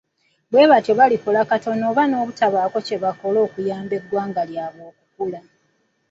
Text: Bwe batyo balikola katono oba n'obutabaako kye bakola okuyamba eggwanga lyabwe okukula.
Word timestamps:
Bwe 0.51 0.63
batyo 0.71 0.93
balikola 0.99 1.41
katono 1.49 1.83
oba 1.91 2.03
n'obutabaako 2.07 2.77
kye 2.85 2.97
bakola 3.03 3.37
okuyamba 3.47 3.93
eggwanga 3.99 4.41
lyabwe 4.49 4.83
okukula. 4.89 5.39